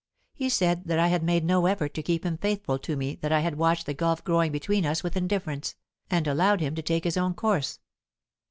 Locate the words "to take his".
6.73-7.17